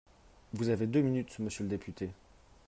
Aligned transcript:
Vous 0.53 0.69
avez 0.69 0.87
deux 0.87 1.01
minutes, 1.01 1.37
monsieur 1.37 1.63
le 1.63 1.69
député. 1.69 2.09